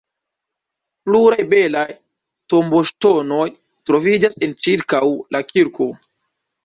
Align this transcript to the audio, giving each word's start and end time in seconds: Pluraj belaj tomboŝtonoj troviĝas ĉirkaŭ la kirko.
Pluraj 1.09 1.43
belaj 1.51 1.83
tomboŝtonoj 2.53 3.45
troviĝas 3.91 4.39
ĉirkaŭ 4.65 5.03
la 5.37 5.43
kirko. 5.53 5.91